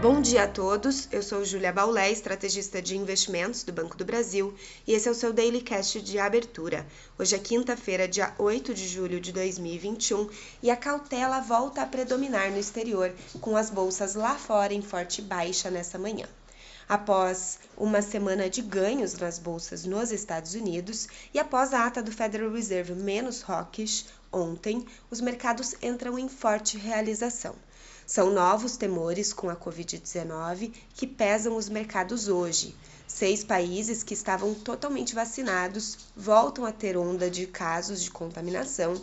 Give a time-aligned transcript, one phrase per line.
[0.00, 4.54] Bom dia a todos, eu sou Júlia Baulé, estrategista de investimentos do Banco do Brasil,
[4.86, 6.86] e esse é o seu Daily Cast de abertura.
[7.18, 10.30] Hoje é quinta-feira, dia 8 de julho de 2021,
[10.62, 15.20] e a cautela volta a predominar no exterior, com as bolsas lá fora em forte
[15.20, 16.26] baixa nessa manhã.
[16.88, 22.10] Após uma semana de ganhos nas bolsas nos Estados Unidos e após a ata do
[22.10, 27.54] Federal Reserve menos hawkish ontem, os mercados entram em forte realização.
[28.10, 32.74] São novos temores com a Covid-19 que pesam os mercados hoje.
[33.06, 39.00] Seis países que estavam totalmente vacinados voltam a ter onda de casos de contaminação.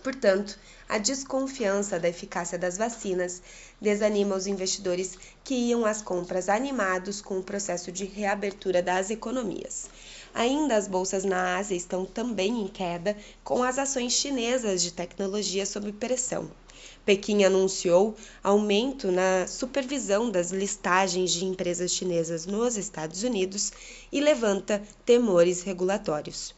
[0.00, 0.56] Portanto,
[0.88, 3.42] a desconfiança da eficácia das vacinas
[3.80, 9.90] desanima os investidores que iam às compras animados com o processo de reabertura das economias.
[10.38, 15.64] Ainda as bolsas na Ásia estão também em queda, com as ações chinesas de tecnologia
[15.64, 16.50] sob pressão.
[17.06, 18.14] Pequim anunciou
[18.44, 23.72] aumento na supervisão das listagens de empresas chinesas nos Estados Unidos
[24.12, 26.54] e levanta temores regulatórios.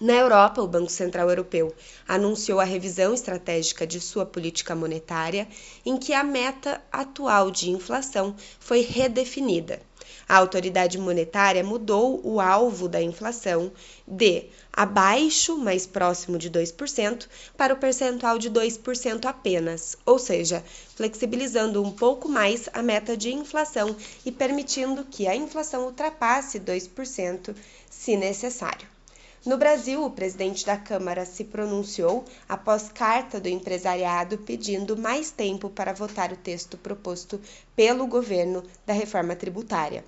[0.00, 1.72] Na Europa, o Banco Central Europeu
[2.08, 5.46] anunciou a revisão estratégica de sua política monetária,
[5.86, 9.80] em que a meta atual de inflação foi redefinida
[10.28, 13.72] a autoridade monetária mudou o alvo da inflação
[14.06, 20.64] de abaixo, mais próximo de 2%, para o percentual de 2% apenas, ou seja,
[20.96, 27.54] flexibilizando um pouco mais a meta de inflação e permitindo que a inflação ultrapasse 2%
[27.90, 28.99] se necessário.
[29.44, 35.70] No Brasil, o presidente da Câmara se pronunciou após carta do empresariado pedindo mais tempo
[35.70, 37.40] para votar o texto proposto
[37.74, 40.04] pelo governo da reforma tributária.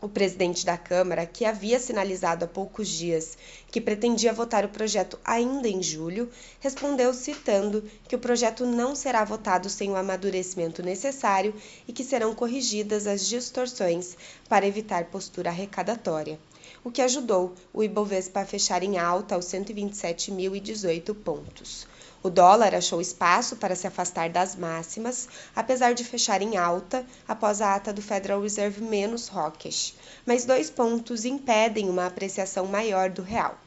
[0.00, 3.36] O presidente da Câmara, que havia sinalizado há poucos dias
[3.70, 9.22] que pretendia votar o projeto ainda em julho, respondeu citando que o projeto não será
[9.22, 11.54] votado sem o amadurecimento necessário
[11.86, 14.16] e que serão corrigidas as distorções
[14.48, 16.38] para evitar postura arrecadatória,
[16.86, 21.84] o que ajudou o Ibovespa a fechar em alta aos 127.018 pontos.
[22.22, 27.60] O dólar achou espaço para se afastar das máximas, apesar de fechar em alta após
[27.60, 33.20] a ata do Federal Reserve menos hawkish, mas dois pontos impedem uma apreciação maior do
[33.20, 33.58] real.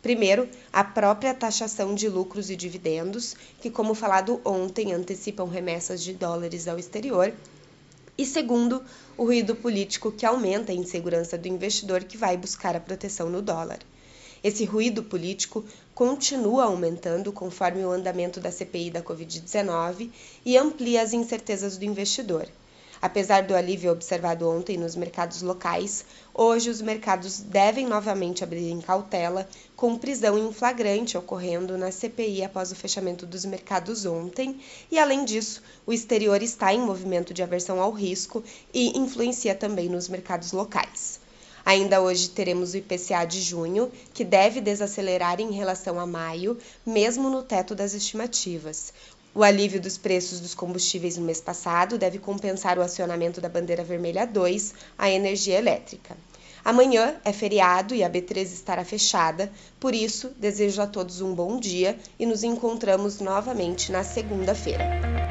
[0.00, 6.12] Primeiro, a própria taxação de lucros e dividendos, que, como falado ontem, antecipam remessas de
[6.12, 7.34] dólares ao exterior.
[8.20, 8.82] E segundo,
[9.16, 13.40] o ruído político que aumenta a insegurança do investidor que vai buscar a proteção no
[13.40, 13.78] dólar.
[14.42, 15.64] Esse ruído político
[15.94, 20.10] continua aumentando conforme o andamento da CPI da Covid-19
[20.44, 22.48] e amplia as incertezas do investidor.
[23.00, 26.04] Apesar do alívio observado ontem nos mercados locais,
[26.34, 32.42] hoje os mercados devem novamente abrir em cautela, com prisão em flagrante ocorrendo na CPI
[32.42, 34.60] após o fechamento dos mercados ontem,
[34.90, 38.42] e além disso, o exterior está em movimento de aversão ao risco
[38.74, 41.20] e influencia também nos mercados locais.
[41.64, 47.28] Ainda hoje teremos o IPCA de junho, que deve desacelerar em relação a maio, mesmo
[47.28, 48.92] no teto das estimativas.
[49.34, 53.84] O alívio dos preços dos combustíveis no mês passado deve compensar o acionamento da bandeira
[53.84, 56.16] vermelha 2 à energia elétrica.
[56.64, 61.58] Amanhã é feriado e a B3 estará fechada, por isso desejo a todos um bom
[61.58, 65.27] dia e nos encontramos novamente na segunda-feira.